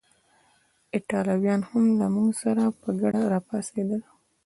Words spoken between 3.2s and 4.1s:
راپاڅېدل.